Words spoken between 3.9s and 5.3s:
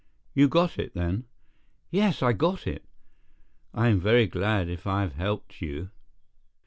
very glad if I have